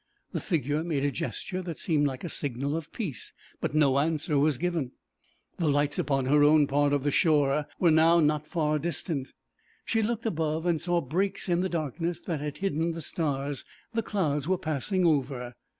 [0.31, 4.39] The figure made a gesture that seemed like a signal of peace, but no answer
[4.39, 4.93] was given.
[5.57, 9.31] The lights upon her own part of the shore were now not far distant.
[9.85, 14.01] She looked above and saw breaks in the darkness that had hidden the stars; the
[14.01, 15.53] clouds were passing over.